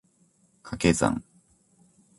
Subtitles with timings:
[0.63, 1.23] 掛け算